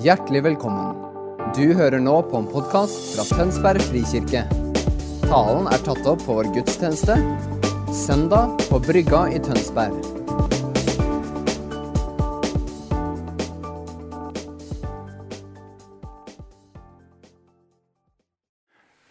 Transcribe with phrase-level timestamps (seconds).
[0.00, 0.94] Hjertelig velkommen.
[1.52, 4.46] Du hører nå på en podkast fra Tønsberg frikirke.
[5.26, 7.18] Talen er tatt opp på vår gudstjeneste
[7.92, 9.98] søndag på Brygga i Tønsberg.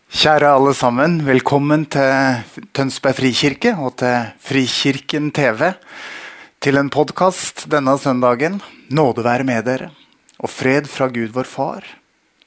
[0.10, 5.69] Kjære alle sammen, velkommen til Tønsberg frikirke og til Frikirken TV.
[6.60, 8.57] Til en podkast denne søndagen.
[8.89, 9.93] Nåde være med dere,
[10.39, 11.86] og fred fra Gud vår Far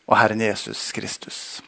[0.08, 1.60] og Herren Jesus Kristus.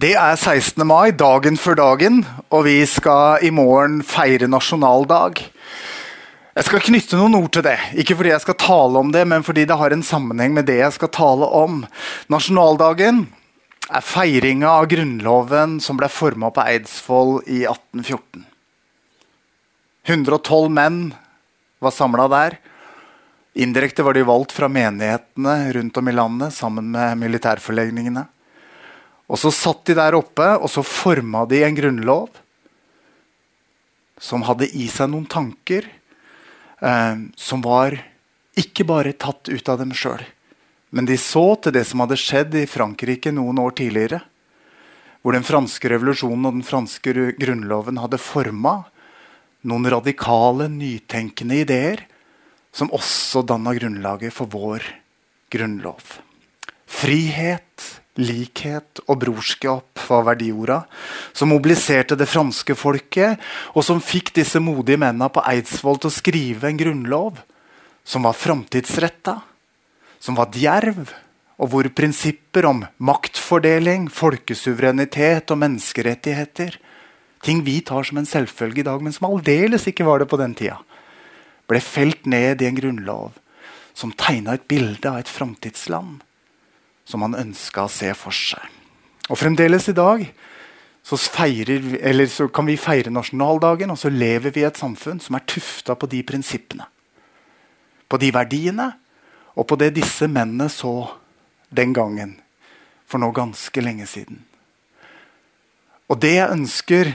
[0.00, 0.80] Det er 16.
[0.88, 5.42] mai, dagen før dagen, og vi skal i morgen feire nasjonaldag.
[6.56, 7.76] Jeg skal knytte noen ord til det.
[8.00, 10.78] Ikke fordi jeg skal tale om det, men fordi det har en sammenheng med det
[10.80, 11.82] jeg skal tale om.
[12.32, 13.26] Nasjonaldagen
[13.90, 18.46] er feiringa av Grunnloven som ble forma på Eidsvoll i 1814.
[20.08, 21.00] 112 menn
[21.80, 22.56] var samla der.
[23.54, 28.22] Indirekte var de valgt fra menighetene rundt om i landet sammen med militærforlegningene.
[29.30, 32.30] Og så satt de der oppe, og så forma de en grunnlov
[34.20, 37.96] som hadde i seg noen tanker eh, som var
[38.58, 40.22] ikke bare tatt ut av dem sjøl.
[40.90, 44.20] Men de så til det som hadde skjedd i Frankrike noen år tidligere.
[45.22, 48.80] Hvor den franske revolusjonen og den franske grunnloven hadde forma
[49.68, 52.06] noen radikale, nytenkende ideer
[52.72, 54.84] som også danna grunnlaget for vår
[55.50, 56.18] grunnlov.
[56.90, 57.86] Frihet,
[58.20, 60.82] likhet og brorskap var verdiorda
[61.32, 63.38] som mobiliserte det franske folket,
[63.74, 67.40] og som fikk disse modige mennene på Eidsvoll til å skrive en grunnlov
[68.04, 69.38] som var framtidsretta,
[70.20, 71.10] som var djerv,
[71.60, 76.78] og hvor prinsipper om maktfordeling, folkesuverenitet og menneskerettigheter
[77.40, 80.38] Ting vi tar som en selvfølge i dag, men som aldeles ikke var det på
[80.40, 80.76] den tida.
[81.70, 83.38] Ble felt ned i en grunnlov
[83.94, 86.20] som tegna et bilde av et framtidsland
[87.06, 88.62] som han ønska å se for seg.
[89.30, 90.24] Og fremdeles i dag
[91.06, 95.38] så, feirer, så, kan vi feire nasjonaldagen, og så lever vi i et samfunn som
[95.38, 96.86] er tufta på de prinsippene.
[98.10, 98.90] På de verdiene,
[99.54, 100.92] og på det disse mennene så
[101.70, 102.36] den gangen.
[103.10, 104.42] For nå ganske lenge siden.
[106.10, 107.12] Og det jeg ønsker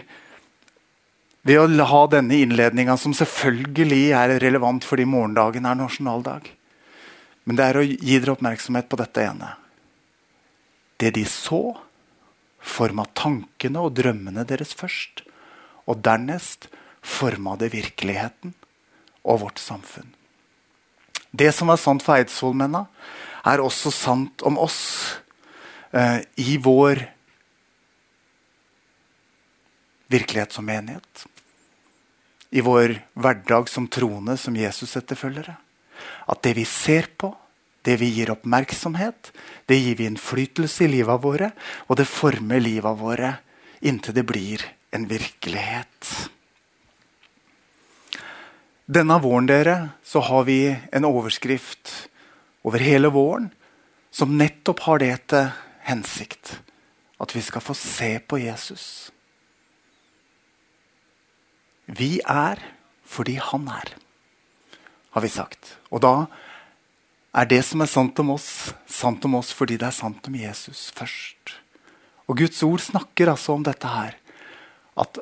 [1.46, 6.50] ved å ha denne innledninga, som selvfølgelig er relevant fordi morgendagen er nasjonaldag,
[7.46, 9.52] men det er å gi dere oppmerksomhet på dette ene.
[10.98, 11.76] Det de så,
[12.66, 15.22] forma tankene og drømmene deres først.
[15.86, 16.66] Og dernest
[17.06, 18.56] forma det virkeligheten
[19.22, 20.10] og vårt samfunn.
[21.36, 22.88] Det som er sant for Eidsvollmennene,
[23.46, 24.80] er også sant om oss
[25.94, 27.04] eh, i vår
[30.10, 31.26] virkelighet som menighet.
[32.56, 35.58] I vår hverdag som troende, som Jesus-etterfølgere.
[36.32, 37.34] At det vi ser på,
[37.86, 39.32] det vi gir oppmerksomhet,
[39.68, 41.52] det gir vi innflytelse i livet våre,
[41.90, 43.36] og det former livet våre
[43.86, 44.64] inntil det blir
[44.96, 46.30] en virkelighet.
[48.86, 51.92] Denne våren dere, så har vi en overskrift
[52.66, 53.50] over hele våren
[54.14, 55.50] som nettopp har det til
[55.90, 56.60] hensikt.
[57.20, 59.12] At vi skal få se på Jesus.
[61.86, 62.62] Vi er
[63.06, 63.94] fordi han er,
[65.14, 65.76] har vi sagt.
[65.94, 66.16] Og da
[67.36, 68.50] er det som er sant om oss,
[68.88, 71.56] sant om oss fordi det er sant om Jesus først.
[72.26, 74.16] Og Guds ord snakker altså om dette her.
[74.98, 75.20] At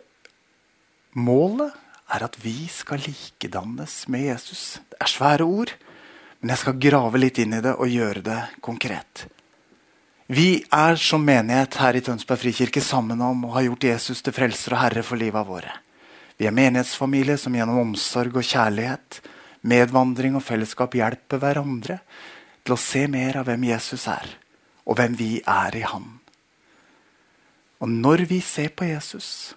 [1.17, 1.73] målet
[2.13, 4.79] er at vi skal likedannes med Jesus.
[4.91, 5.73] Det er svære ord,
[6.39, 9.25] men jeg skal grave litt inn i det og gjøre det konkret.
[10.33, 14.35] Vi er som menighet her i Tønsberg frikirke sammen om å ha gjort Jesus til
[14.35, 15.73] frelser og herre for livet våre.
[16.37, 19.19] Vi er menighetsfamilie som gjennom omsorg og kjærlighet,
[19.61, 21.99] medvandring og fellesskap hjelper hverandre
[22.63, 24.27] til å se mer av hvem Jesus er,
[24.87, 26.07] og hvem vi er i Han.
[27.83, 29.53] Og når vi ser på Jesus,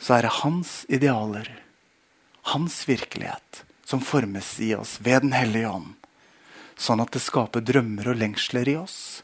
[0.00, 1.48] så er det hans idealer,
[2.52, 5.92] hans virkelighet, som formes i oss ved Den hellige ånd.
[6.80, 9.22] Sånn at det skaper drømmer og lengsler i oss,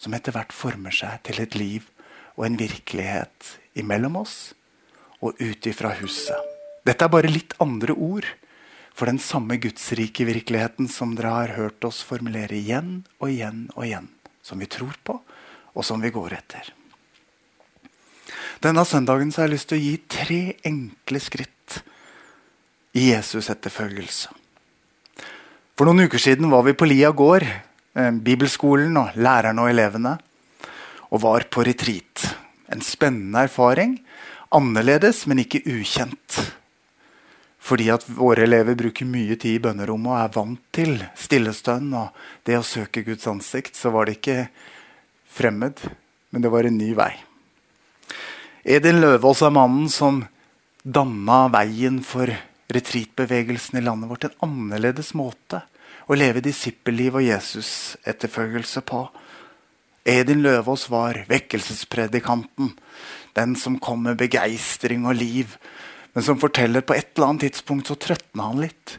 [0.00, 1.86] som etter hvert former seg til et liv
[2.34, 4.54] og en virkelighet imellom oss
[5.22, 6.38] og ut ifra huset.
[6.82, 8.26] Dette er bare litt andre ord
[8.92, 13.86] for den samme gudsrike virkeligheten som dere har hørt oss formulere igjen og igjen og
[13.86, 14.10] igjen.
[14.42, 15.20] Som vi tror på,
[15.72, 16.72] og som vi går etter.
[18.62, 21.78] Denne søndagen har jeg lyst til å gi tre enkle skritt
[22.98, 24.34] i Jesus' etterfølgelse.
[25.78, 30.18] For noen uker siden var vi på Lia gård, eh, bibelskolen og lærerne og elevene,
[31.10, 32.36] og var på retreat.
[32.68, 33.96] En spennende erfaring
[34.52, 36.38] Annerledes, men ikke ukjent.
[37.62, 42.24] Fordi at våre elever bruker mye tid i bønnerommet og er vant til stillestønn og
[42.48, 44.48] det å søke Guds ansikt, så var det ikke
[45.32, 45.78] fremmed,
[46.30, 47.12] men det var en ny vei.
[48.62, 50.20] Edin Løvaas er mannen som
[50.82, 52.30] danna veien for
[52.72, 54.26] retreatbevegelsen i landet vårt.
[54.26, 55.62] En annerledes måte
[56.10, 59.04] å leve disippelliv og Jesus-etterfølgelse på.
[60.08, 62.72] Edin Løvaas var vekkelsespredikanten.
[63.38, 65.56] Den som kom med begeistring og liv
[66.12, 68.98] men som forteller på et eller annet tidspunkt så trøtna han litt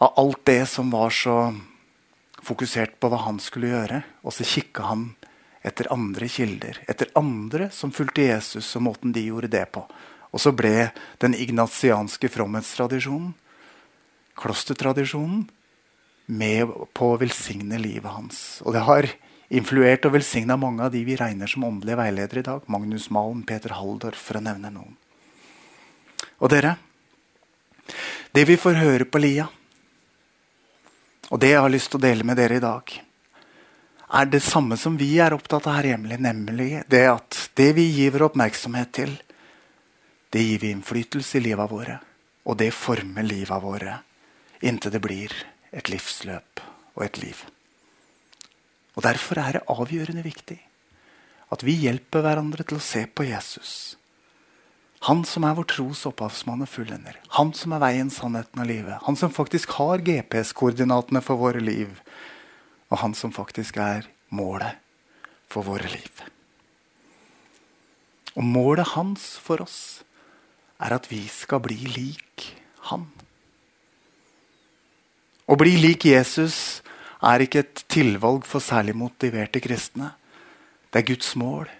[0.00, 1.36] av alt det som var så
[2.44, 4.00] fokusert på hva han skulle gjøre.
[4.24, 5.08] Og så kikka han
[5.66, 9.82] etter andre kilder, etter andre som fulgte Jesus og måten de gjorde det på.
[10.32, 10.88] Og så ble
[11.20, 13.34] den ignatianske fromhetstradisjonen,
[14.38, 15.48] klostertradisjonen,
[16.28, 18.60] med på å velsigne livet hans.
[18.60, 19.06] Og det har
[19.48, 22.64] influert og velsigna mange av de vi regner som åndelige veiledere i dag.
[22.68, 24.96] Magnus Malm, Peter Halldorf, for å nevne noen.
[26.38, 26.76] Og dere,
[28.34, 29.48] det vi får høre på Lia,
[31.28, 32.92] og det jeg har lyst til å dele med dere i dag,
[34.08, 37.84] er det samme som vi er opptatt av her hjemme, nemlig det at det vi
[37.92, 39.12] gir vår oppmerksomhet til,
[40.32, 41.98] det gir vi innflytelse i livet våre.
[42.48, 43.98] Og det former livet våre
[44.64, 45.34] inntil det blir
[45.70, 46.64] et livsløp
[46.96, 47.44] og et liv.
[48.98, 50.58] Og Derfor er det avgjørende viktig
[51.54, 53.98] at vi hjelper hverandre til å se på Jesus
[55.06, 57.18] han som er vår tros opphavsmann og fullender.
[57.36, 58.98] Han som er veien, sannheten og livet.
[59.06, 61.92] Han som faktisk har GPS-koordinatene for våre liv.
[62.90, 64.80] Og han som faktisk er målet
[65.48, 66.24] for våre liv.
[68.34, 70.02] Og målet hans for oss
[70.82, 72.50] er at vi skal bli lik
[72.90, 73.06] han.
[75.48, 76.82] Å bli lik Jesus
[77.22, 80.12] er ikke et tilvalg for særlig motiverte kristne.
[80.92, 81.70] Det er Guds mål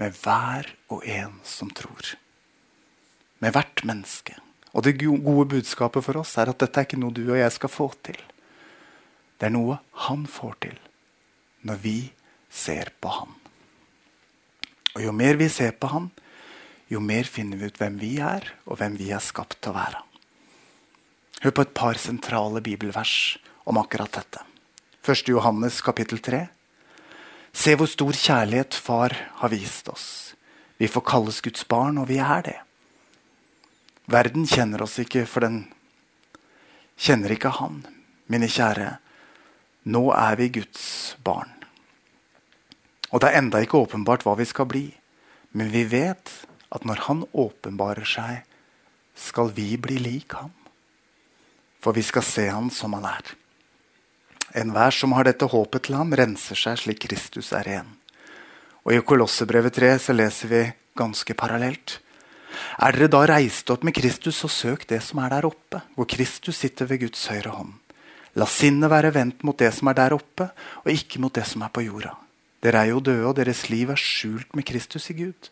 [0.00, 2.16] med hver og en som tror
[3.40, 4.36] med hvert menneske.
[4.76, 7.52] Og det gode budskapet for oss er at dette er ikke noe du og jeg
[7.56, 8.18] skal få til.
[9.40, 10.76] Det er noe han får til
[11.66, 11.96] når vi
[12.52, 13.32] ser på han.
[14.96, 16.08] Og jo mer vi ser på han,
[16.90, 19.76] jo mer finner vi ut hvem vi er, og hvem vi er skapt til å
[19.76, 20.00] være.
[21.44, 23.38] Hør på et par sentrale bibelvers
[23.68, 24.49] om akkurat dette.
[25.00, 25.28] 1.
[25.28, 26.46] Johannes kapittel 3.
[27.56, 30.34] Se hvor stor kjærlighet Far har vist oss.
[30.76, 32.58] Vi får kalles Guds barn, og vi er det.
[34.12, 35.62] Verden kjenner oss ikke, for den
[37.00, 37.80] kjenner ikke Han.
[38.28, 38.98] Mine kjære,
[39.88, 41.56] nå er vi Guds barn.
[43.08, 44.86] Og det er enda ikke åpenbart hva vi skal bli.
[45.56, 46.28] Men vi vet
[46.68, 48.44] at når Han åpenbarer seg,
[49.16, 50.52] skal vi bli lik Han.
[51.80, 53.39] For vi skal se Han som Han er.
[54.54, 57.90] Enhver som har dette håpet til ham, renser seg slik Kristus er ren.
[58.82, 60.62] Og I Kolossebrevet 3 så leser vi
[60.98, 62.00] ganske parallelt.
[62.82, 66.08] Er dere da reist opp med Kristus, så søk det som er der oppe, hvor
[66.10, 67.76] Kristus sitter ved Guds høyre hånd.
[68.38, 70.50] La sinnet være vendt mot det som er der oppe,
[70.82, 72.16] og ikke mot det som er på jorda.
[72.60, 75.50] Dere er jo døde, og deres liv er skjult med Kristus i Gud.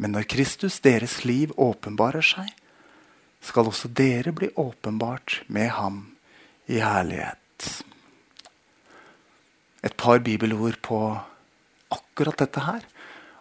[0.00, 2.48] Men når Kristus, deres liv, åpenbarer seg,
[3.40, 6.02] skal også dere bli åpenbart med ham
[6.68, 7.39] i herlighet.
[9.82, 10.98] Et par bibelord på
[11.90, 12.84] akkurat dette her.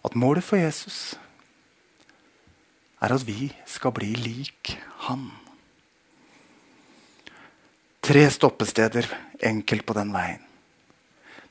[0.06, 1.18] At målet for Jesus
[3.02, 4.76] er at vi skal bli lik
[5.08, 5.30] Han.
[8.04, 9.08] Tre stoppesteder
[9.44, 10.42] enkelt på den veien.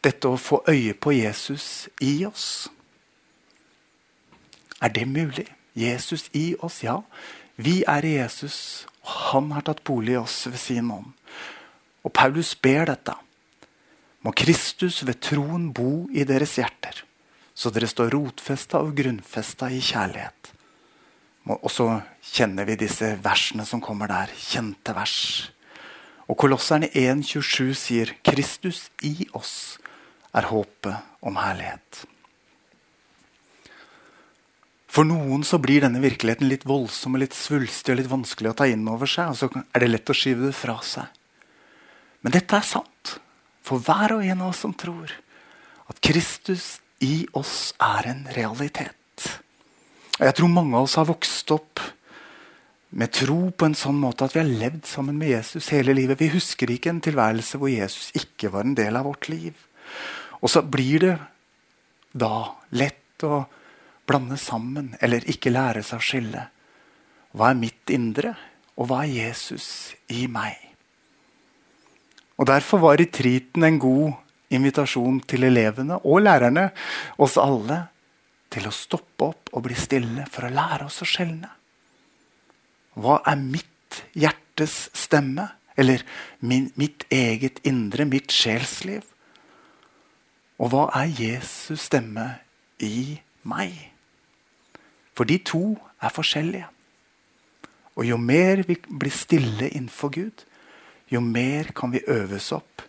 [0.04, 2.69] Dette å få øye på Jesus i oss.
[4.81, 5.47] Er det mulig?
[5.75, 7.00] Jesus i oss, ja.
[7.57, 11.11] Vi er i Jesus, og han har tatt bolig i oss ved sin ånd.
[12.07, 13.14] Og Paulus ber dette.
[14.26, 17.05] Må Kristus ved troen bo i deres hjerter,
[17.55, 20.52] så dere står rotfesta og grunnfesta i kjærlighet.
[21.49, 21.87] Og så
[22.35, 24.33] kjenner vi disse versene som kommer der.
[24.37, 25.17] Kjente vers.
[26.28, 29.78] Og Kolosserne 1,27 sier Kristus i oss
[30.37, 32.05] er håpet om herlighet.
[34.88, 38.59] For noen så blir denne virkeligheten litt voldsom og litt svulstig og litt vanskelig å
[38.61, 39.33] ta inn over seg.
[39.33, 41.09] Og så er det lett å skyve det fra seg.
[42.25, 43.18] Men dette er sant
[43.64, 45.12] for hver og en av oss som tror
[45.88, 49.28] at Kristus i oss er en realitet.
[50.18, 51.82] Og Jeg tror mange av oss har vokst opp
[52.98, 56.18] med tro på en sånn måte at vi har levd sammen med Jesus hele livet.
[56.20, 59.52] Vi husker ikke en tilværelse hvor Jesus ikke var en del av vårt liv.
[60.40, 61.16] Og så blir det
[62.18, 63.44] da lett å
[64.08, 66.46] blande sammen eller ikke lære seg å skille.
[67.37, 68.32] Hva er mitt indre,
[68.80, 69.68] og hva er Jesus
[70.08, 70.67] i meg?
[72.38, 74.12] Og Derfor var retreaten en god
[74.54, 76.71] invitasjon til elevene og lærerne,
[77.18, 77.83] oss alle,
[78.49, 81.50] til å stoppe opp og bli stille for å lære oss å skjelne.
[82.99, 85.50] Hva er mitt hjertes stemme?
[85.78, 86.02] Eller
[86.40, 89.04] min, mitt eget indre, mitt sjelsliv?
[90.59, 92.26] Og hva er Jesus' stemme
[92.83, 93.76] i meg?
[95.14, 96.66] For de to er forskjellige.
[97.99, 100.45] Og jo mer vi blir stille innenfor Gud,
[101.09, 102.85] jo mer kan vi øves opp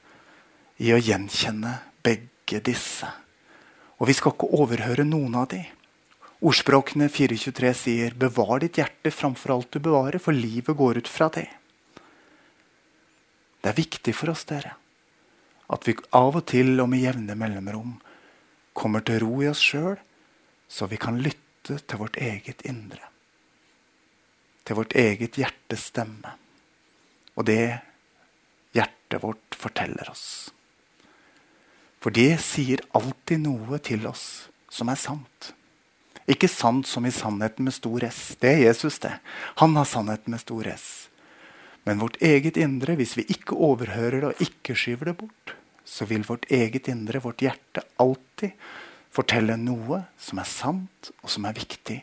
[0.79, 1.73] i å gjenkjenne
[2.03, 3.07] begge disse.
[3.99, 5.61] Og vi skal ikke overhøre noen av de.
[6.39, 11.27] Ordspråkene 423 sier 'bevar ditt hjerte framfor alt du bevarer', for livet går ut fra
[11.29, 11.49] det.
[13.61, 14.71] Det er viktig for oss, dere,
[15.69, 17.99] at vi av og til og med jevne mellomrom
[18.73, 19.97] kommer til ro i oss sjøl,
[20.67, 23.03] så vi kan lytte til vårt eget indre.
[24.63, 26.37] Til vårt eget hjertes stemme.
[27.35, 27.81] Og det
[28.75, 30.51] hjertet vårt forteller oss.
[31.99, 35.53] For det sier alltid noe til oss som er sant.
[36.29, 38.35] Ikke sant som i sannheten med stor S.
[38.39, 39.15] Det er Jesus, det.
[39.59, 41.09] Han har sannheten med stor S.
[41.87, 46.05] Men vårt eget indre, hvis vi ikke overhører det og ikke skyver det bort, så
[46.05, 48.53] vil vårt eget indre, vårt hjerte, alltid
[49.09, 51.97] fortelle noe som er sant, og som er viktig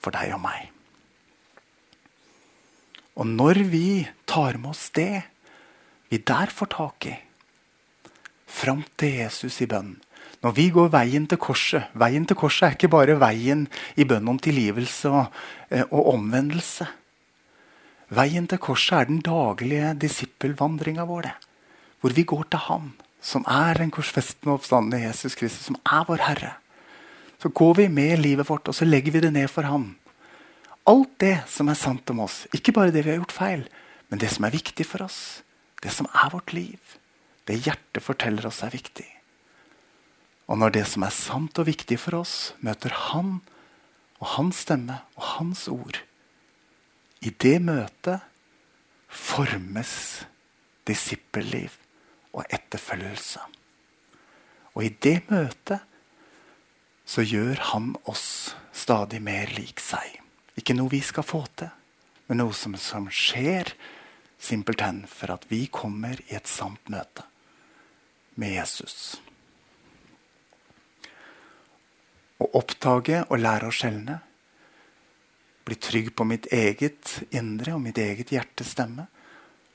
[0.00, 0.70] for deg og meg.
[3.16, 5.26] Og når vi tar med oss det
[6.10, 7.14] vi der får tak i,
[8.46, 9.96] fram til Jesus i bønn
[10.44, 14.28] Når vi går veien til korset Veien til korset er ikke bare veien i bønn
[14.28, 15.32] om tilgivelse og,
[15.70, 16.86] eh, og omvendelse.
[18.14, 21.32] Veien til korset er den daglige disippelvandringa vår.
[22.00, 22.92] Hvor vi går til Han
[23.26, 26.52] som er den korsfestende oppstandende Jesus Kristus, som er vår Herre.
[27.42, 29.94] Så går vi med livet vårt, og så legger vi det ned for Han.
[30.86, 33.66] Alt det som er sant om oss, ikke bare det vi har gjort feil,
[34.08, 35.42] men det som er viktig for oss,
[35.86, 36.96] det som er vårt liv,
[37.46, 39.06] det hjertet forteller oss er viktig.
[40.50, 43.38] Og når det som er sant og viktig for oss, møter Han
[44.18, 46.00] og Hans stemme og Hans ord,
[47.22, 48.22] i det møtet
[49.08, 50.26] formes
[50.86, 51.78] disippelliv
[52.36, 53.40] og etterfølgelse.
[54.76, 55.80] Og i det møtet
[57.06, 60.18] så gjør han oss stadig mer lik seg.
[60.58, 61.70] Ikke noe vi skal få til,
[62.26, 63.70] men noe som, som skjer
[64.38, 67.24] simpelthen for at vi kommer i et sant møte
[68.36, 69.16] med Jesus.
[72.36, 74.18] Å oppdage og lære å skjelne.
[75.66, 79.08] Bli trygg på mitt eget indre og mitt eget hjertes stemme.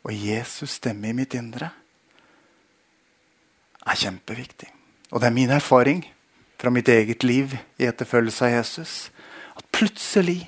[0.06, 1.72] Og Jesus stemme i mitt indre
[3.82, 4.70] er kjempeviktig.
[5.12, 6.06] Og det er min erfaring
[6.62, 8.94] fra mitt eget liv i etterfølgelse av Jesus
[9.58, 10.46] at plutselig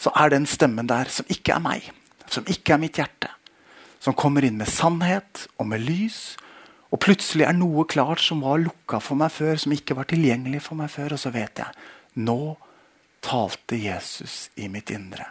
[0.00, 1.88] så er den stemmen der som ikke er meg,
[2.30, 3.30] som ikke er mitt hjerte,
[4.00, 6.36] som kommer inn med sannhet og med lys.
[6.90, 10.60] Og plutselig er noe klart som var lukka for meg før, som ikke var tilgjengelig
[10.66, 11.10] for meg før.
[11.16, 11.70] Og så vet jeg
[12.22, 12.40] nå
[13.22, 15.26] talte Jesus i mitt indre.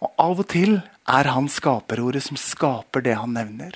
[0.00, 3.72] Og Av og til er han skaperordet som skaper det han nevner.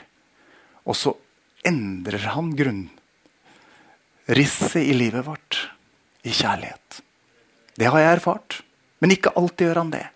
[0.84, 1.16] Og så
[1.64, 5.70] endrer han grunnrisset i livet vårt
[6.24, 7.02] i kjærlighet.
[7.74, 8.62] Det har jeg erfart.
[9.02, 10.06] Men ikke alltid gjør han det.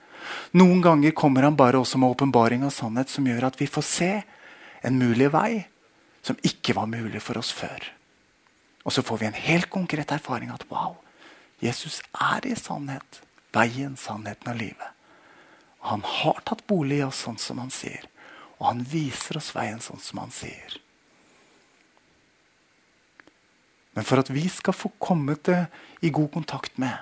[0.56, 3.87] Noen ganger kommer han bare også med åpenbaring av sannhet som gjør at vi får
[3.87, 4.12] se
[4.87, 5.52] en mulig vei
[6.25, 7.87] som ikke var mulig for oss før.
[8.85, 10.97] Og så får vi en helt konkret erfaring at wow,
[11.61, 13.23] Jesus er i sannhet.
[13.54, 14.90] Veien, sannheten og livet.
[15.88, 18.04] Han har tatt bolig i oss sånn som han sier.
[18.58, 20.76] Og han viser oss veien sånn som han sier.
[23.97, 25.64] Men for at vi skal få kommet det
[26.06, 26.94] i god kontakt med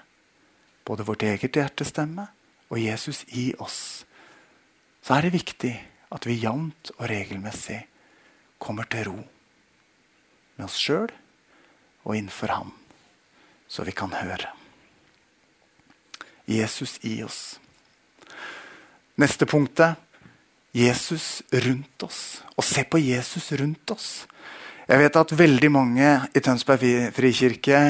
[0.87, 2.29] både vårt eget hjertestemme
[2.71, 4.05] og Jesus i oss,
[5.03, 5.75] så er det viktig
[6.13, 7.81] at vi jevnt og regelmessig
[8.63, 9.19] kommer til ro
[10.57, 11.11] med oss sjøl
[12.07, 12.73] og innenfor Han,
[13.69, 14.51] så vi kan høre.
[16.47, 17.59] Jesus i oss.
[19.19, 19.97] Neste punktet
[20.77, 22.43] Jesus rundt oss.
[22.55, 24.09] Å se på Jesus rundt oss.
[24.87, 27.81] Jeg vet at veldig mange i Tønsberg frikirke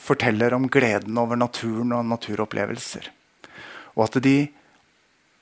[0.00, 3.10] forteller om gleden over naturen og naturopplevelser.
[3.96, 4.36] Og at de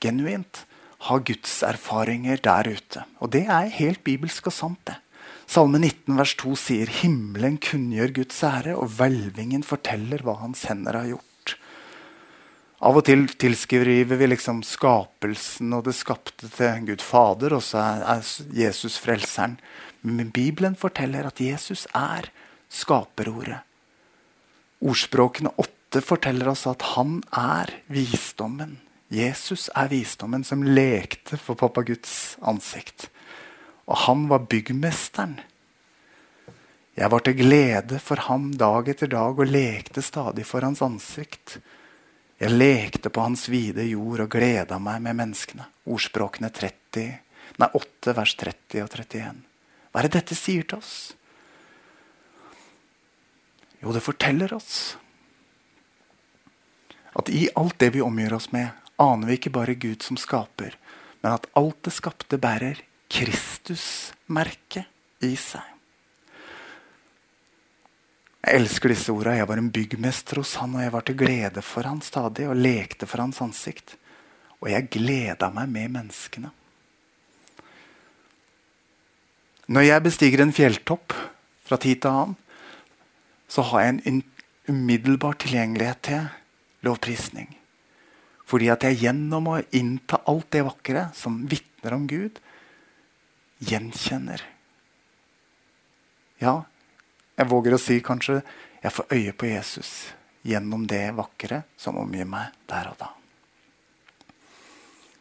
[0.01, 0.65] genuint
[1.07, 3.05] har gudserfaringer der ute.
[3.23, 4.81] Og det er helt bibelsk og sant.
[4.85, 4.97] det.
[5.49, 10.93] Salme 19 vers 2 sier himmelen kunngjør Guds ære, og hvelvingen forteller hva hans hender
[10.99, 11.55] har gjort.
[12.85, 17.81] Av og til tilskriver vi liksom skapelsen og det skapte til Gud Fader, og så
[17.81, 18.21] er
[18.55, 19.57] Jesus frelseren.
[20.05, 22.29] Men Bibelen forteller at Jesus er
[22.69, 23.59] skaperordet.
[24.79, 25.51] Ordspråkene
[25.89, 28.77] åtte forteller oss at han er visdommen.
[29.09, 33.09] Jesus er visdommen som lekte for pappa Guds ansikt.
[33.89, 35.39] Og han var byggmesteren.
[36.93, 41.57] Jeg var til glede for ham dag etter dag og lekte stadig for hans ansikt.
[42.37, 45.65] Jeg lekte på hans vide jord og gleda meg med menneskene.
[45.89, 47.17] Ordspråkene 30,
[47.57, 49.43] nei, 8, vers 30 og 31.
[49.89, 50.95] Hva er det dette sier til oss?
[53.81, 54.99] Jo, det forteller oss
[57.17, 60.75] at i alt det vi omgjør oss med, aner vi ikke bare Gud som skaper,
[61.23, 64.85] men at alt det skapte bærer Kristusmerket
[65.25, 65.65] i seg.
[68.39, 69.33] Jeg elsker disse orda.
[69.35, 72.59] Jeg var en byggmester hos han, og jeg var til glede for han stadig og
[72.59, 73.97] lekte for hans ansikt.
[74.63, 76.51] Og jeg gleda meg med menneskene.
[79.69, 81.13] Når jeg bestiger en fjelltopp
[81.67, 82.37] fra tid til annen,
[83.49, 84.23] så har jeg en
[84.69, 86.25] umiddelbar tilgjengelighet til
[86.85, 87.51] lovprisning.
[88.49, 92.39] Fordi at jeg gjennom å innta alt det vakre som vitner om Gud,
[93.59, 94.41] gjenkjenner.
[96.39, 96.63] Ja,
[97.35, 98.39] jeg våger å si kanskje
[98.79, 99.91] jeg får øye på Jesus
[100.47, 103.09] gjennom det vakre som omgir meg der og da.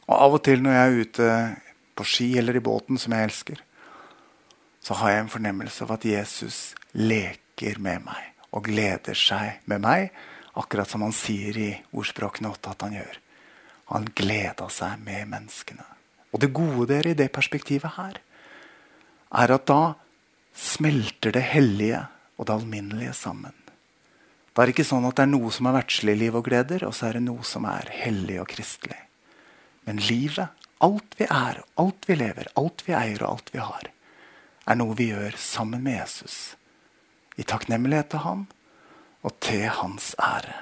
[0.09, 1.31] Og Av og til når jeg er ute
[1.99, 3.63] på ski eller i båten, som jeg elsker,
[4.81, 6.59] så har jeg en fornemmelse av at Jesus
[6.95, 10.09] leker med meg og gleder seg med meg,
[10.59, 13.21] akkurat som han sier i ordspråkene 8 at han gjør.
[13.95, 15.87] Han gleda seg med menneskene.
[16.35, 18.19] Og det gode dere i det perspektivet her,
[19.29, 19.95] er at da
[20.57, 22.03] smelter det hellige
[22.37, 23.55] og det alminnelige sammen.
[24.53, 26.95] Det er ikke sånn at det er noe som er verdslig liv og gleder, og
[26.97, 28.99] så er det noe som er hellig og kristelig.
[29.87, 30.51] Men livet,
[30.83, 33.91] alt vi er, alt vi lever, alt vi eier og alt vi har,
[34.69, 36.59] er noe vi gjør sammen med Jesus.
[37.39, 38.49] I takknemlighet til Han
[39.27, 40.55] og til Hans ære.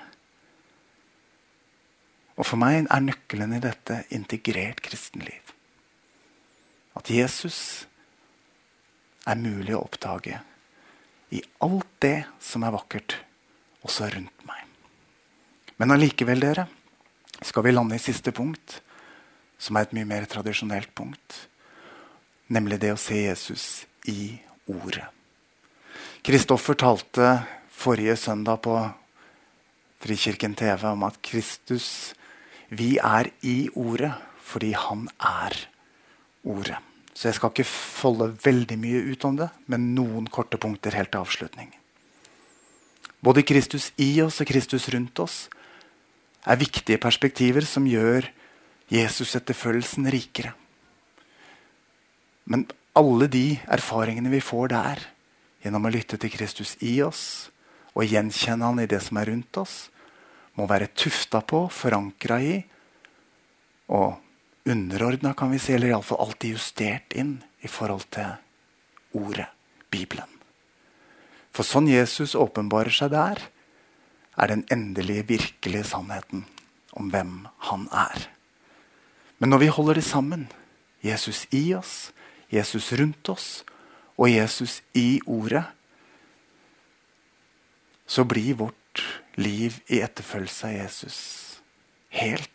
[2.37, 5.53] Og For meg er nøkkelen i dette integrert kristenliv.
[6.97, 7.87] At Jesus
[9.27, 10.41] er mulig å oppdage
[11.35, 13.17] i alt det som er vakkert,
[13.87, 14.63] også rundt meg.
[15.77, 16.67] Men allikevel, dere,
[17.43, 18.81] skal vi lande i siste punkt,
[19.59, 21.47] som er et mye mer tradisjonelt punkt.
[22.53, 24.37] Nemlig det å se Jesus i
[24.67, 25.05] Ordet.
[26.27, 27.27] Kristoffer talte
[27.77, 28.77] forrige søndag på
[30.01, 32.15] Frikirken TV om at Kristus
[32.69, 34.15] Vi er i Ordet
[34.47, 35.55] fordi Han er
[36.45, 36.79] Ordet.
[37.15, 41.11] Så jeg skal ikke folde veldig mye ut om det, men noen korte punkter helt
[41.11, 41.71] til avslutning.
[43.25, 45.49] Både Kristus i oss og Kristus rundt oss
[46.47, 48.29] er viktige perspektiver som gjør
[48.93, 50.53] Jesus-etterfølgelsen rikere.
[52.45, 55.03] Men alle de erfaringene vi får der,
[55.65, 57.49] gjennom å lytte til Kristus i oss
[57.97, 59.77] og gjenkjenne han i det som er rundt oss,
[60.57, 62.57] må være tufta på, forankra i
[63.93, 64.17] og
[64.67, 68.35] underordna, kan vi si, eller iallfall alltid justert inn i forhold til
[69.17, 69.49] ordet,
[69.93, 70.29] Bibelen.
[71.55, 73.41] For sånn Jesus åpenbarer seg der,
[74.37, 76.45] er den endelige, virkelige sannheten
[76.99, 78.27] om hvem han er.
[79.39, 80.49] Men når vi holder det sammen,
[81.05, 82.11] Jesus i oss,
[82.53, 83.49] Jesus rundt oss
[84.17, 85.65] og Jesus i ordet,
[88.07, 89.05] så blir vårt
[89.37, 91.19] liv i etterfølgelse av Jesus
[92.17, 92.51] helt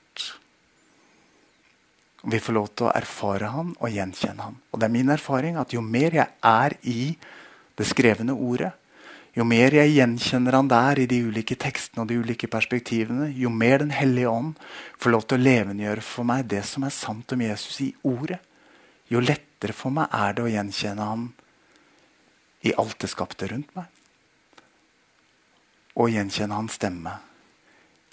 [2.23, 4.59] vi får lov til å erfare han og gjenkjenne han.
[4.69, 7.15] Og det er min erfaring at jo mer jeg er i
[7.77, 8.75] det skrevne ordet,
[9.33, 13.49] jo mer jeg gjenkjenner han der i de ulike tekstene og de ulike perspektivene, jo
[13.49, 14.59] mer Den hellige ånd
[14.99, 18.41] får lov til å levendegjøre for meg det som er sant om Jesus i ordet,
[19.07, 21.25] jo lettere for meg er det å gjenkjenne han
[22.67, 23.87] i alt det skapte rundt meg.
[25.99, 27.17] Og gjenkjenne hans stemme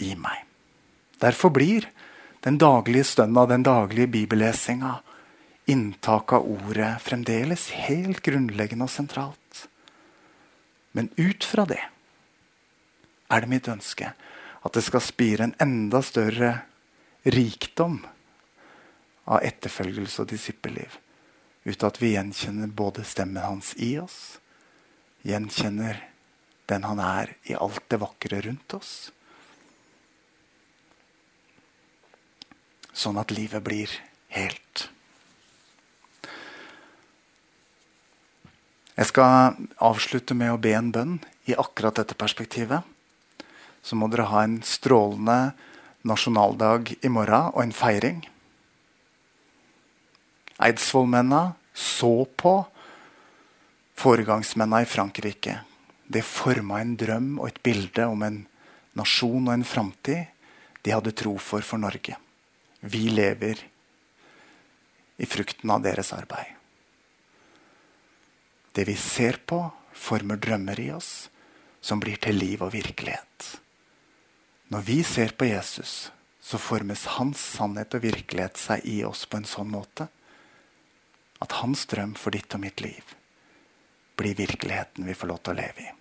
[0.03, 0.45] i meg.
[1.23, 1.87] Derfor blir
[2.47, 5.01] den daglige stønna, den daglige bibellesinga,
[5.69, 9.67] inntak av ordet fremdeles helt grunnleggende og sentralt.
[10.97, 11.83] Men ut fra det
[13.29, 14.15] er det mitt ønske
[14.65, 16.55] at det skal spire en enda større
[17.29, 18.01] rikdom
[19.29, 20.97] av etterfølgelse og disippelliv.
[21.69, 24.39] Ut av at vi gjenkjenner både stemmen hans i oss,
[25.29, 26.01] gjenkjenner
[26.69, 28.93] den han er i alt det vakre rundt oss,
[32.93, 33.93] sånn at livet blir
[34.35, 34.89] helt.
[38.99, 42.83] Jeg skal avslutte med å be en bønn i akkurat dette perspektivet.
[43.79, 45.53] Så må dere ha en strålende
[46.03, 48.19] nasjonaldag i morgen og en feiring.
[50.59, 52.57] Eidsvollmennene så på
[54.03, 55.61] foregangsmennene i Frankrike.
[56.09, 58.39] Det forma en drøm og et bilde om en
[58.97, 60.25] nasjon og en framtid
[60.85, 62.17] de hadde tro for for Norge.
[62.81, 63.61] Vi lever
[65.19, 66.55] i frukten av deres arbeid.
[68.73, 69.59] Det vi ser på,
[69.93, 71.29] former drømmer i oss
[71.83, 73.59] som blir til liv og virkelighet.
[74.73, 79.41] Når vi ser på Jesus, så formes hans sannhet og virkelighet seg i oss på
[79.41, 80.09] en sånn måte
[81.43, 83.18] at hans drøm for ditt og mitt liv
[84.19, 85.93] blir virkeligheten vi får lov til å leve i.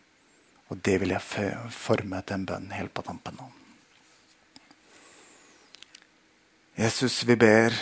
[0.68, 3.48] Og det vil jeg forme til en bønn helt på tampen nå.
[6.78, 7.74] Jesus, vi ber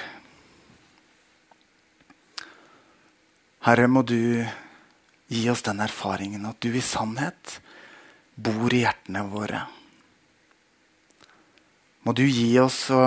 [3.66, 4.46] Herre, må du
[5.28, 7.58] gi oss den erfaringen at du i sannhet
[8.36, 9.64] bor i hjertene våre.
[12.06, 13.02] Må du gi oss å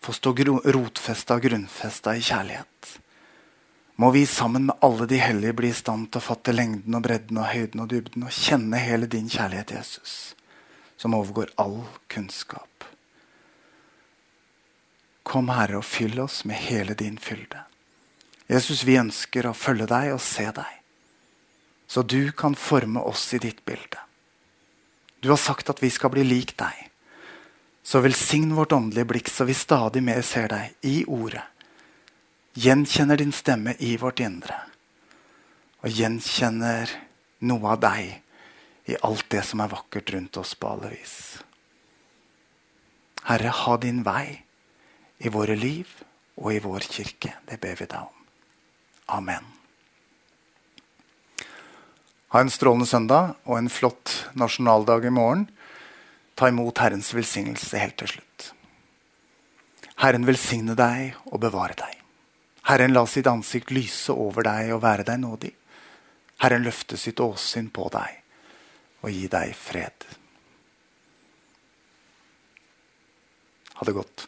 [0.00, 0.32] få stå
[0.72, 2.94] rotfesta og grunnfesta i kjærlighet.
[4.00, 7.02] Må vi sammen med alle de hellige bli i stand til å fatte lengden og
[7.04, 10.14] bredden og høyden og dybden og kjenne hele din kjærlighet, Jesus,
[10.96, 12.86] som overgår all kunnskap.
[15.20, 17.66] Kom, Herre, og fyll oss med hele din fylde.
[18.48, 20.80] Jesus, vi ønsker å følge deg og se deg,
[21.84, 24.00] så du kan forme oss i ditt bilde.
[25.20, 26.86] Du har sagt at vi skal bli lik deg.
[27.84, 31.49] Så velsign vårt åndelige blikk, så vi stadig mer ser deg i ordet.
[32.54, 34.56] Gjenkjenner din stemme i vårt indre.
[35.84, 36.90] Og gjenkjenner
[37.46, 41.14] noe av deg i alt det som er vakkert rundt oss på alle vis.
[43.28, 44.40] Herre, ha din vei
[45.20, 45.86] i våre liv
[46.40, 47.36] og i vår kirke.
[47.46, 48.26] Det ber vi deg om.
[49.20, 49.46] Amen.
[52.30, 55.46] Ha en strålende søndag og en flott nasjonaldag i morgen.
[56.34, 58.50] Ta imot Herrens velsignelse helt til slutt.
[60.00, 61.99] Herren velsigne deg og bevare deg.
[62.70, 65.50] Herren la sitt ansikt lyse over deg og være deg nådig.
[66.44, 68.20] Herren løfte sitt åsyn på deg
[69.02, 70.06] og gi deg fred.
[73.80, 74.26] Ha det godt.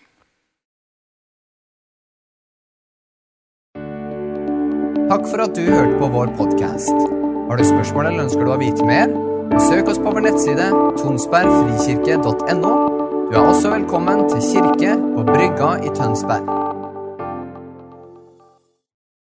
[5.12, 7.04] Takk for at du hørte på vår podkast.
[7.46, 9.12] Har du spørsmål eller ønsker du å vite mer?
[9.68, 10.66] Søk oss på vår nettside
[10.98, 12.74] tonsbergfrikirke.no.
[13.28, 16.61] Du er også velkommen til kirke på Brygga i Tønsberg.